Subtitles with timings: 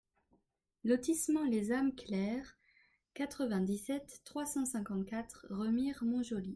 [0.83, 2.57] Lotissement Les Ames Claires,
[3.13, 6.49] quatre-vingt-dix-sept, trois cent cinquante-quatre Remire-Montjoly